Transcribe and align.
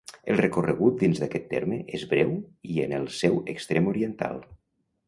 El 0.33 0.37
recorregut 0.39 0.95
dins 1.01 1.21
d'aquest 1.23 1.45
terme 1.53 1.79
és 1.99 2.07
breu 2.15 2.35
i 2.79 2.83
en 2.87 2.97
el 3.03 3.07
seu 3.21 3.39
extrem 3.57 3.93
oriental. 3.97 4.43